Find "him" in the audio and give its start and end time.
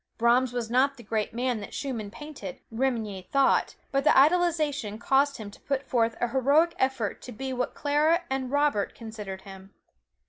5.37-5.51, 9.41-9.75